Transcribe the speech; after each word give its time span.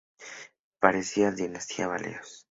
Pertenecía 0.79 1.27
a 1.27 1.29
la 1.29 1.35
dinastía 1.35 1.87
Valois. 1.87 2.31